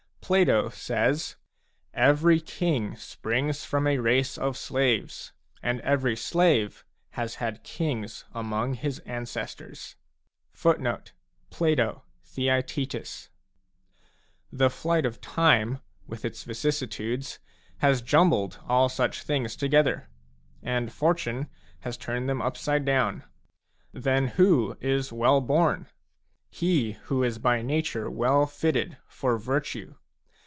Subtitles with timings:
[0.23, 1.35] Plato says:"
[1.93, 8.23] Every king springs from a race of ~^ slaves, and every slave has had kings
[8.33, 9.97] among his ancestors."
[10.55, 11.01] a
[14.53, 17.39] The flight of time, with its vicissitudes,
[17.79, 20.07] has jumbled all such things together,
[20.63, 21.49] and Fortune
[21.81, 23.25] has turned them upside down.
[23.91, 25.87] Then who is well born?
[25.87, 25.87] _J
[26.49, 29.95] He who is by nature well fitted for virtue.